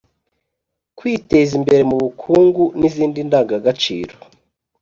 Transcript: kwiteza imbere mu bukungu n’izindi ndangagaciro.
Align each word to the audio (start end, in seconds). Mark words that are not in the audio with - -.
kwiteza 0.97 1.51
imbere 1.59 1.81
mu 1.89 1.95
bukungu 2.03 2.63
n’izindi 2.79 3.19
ndangagaciro. 3.27 4.13